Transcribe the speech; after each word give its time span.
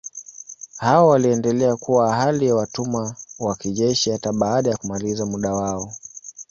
Hao 0.77 1.07
waliendelea 1.07 1.75
kuwa 1.75 2.15
hali 2.15 2.45
ya 2.47 2.55
watumwa 2.55 3.15
wa 3.39 3.55
kijeshi 3.55 4.11
hata 4.11 4.33
baada 4.33 4.69
ya 4.69 4.77
kumaliza 4.77 5.25
muda 5.25 5.53
wao. 5.53 5.93